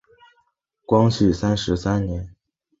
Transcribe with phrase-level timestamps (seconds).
[0.87, 2.35] 光绪三十三年。